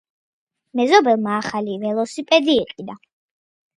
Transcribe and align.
მეზობელმა 0.79 1.35
ახალი 1.41 1.77
ველოსიპედი 1.85 2.57
იყიდა. 2.63 2.97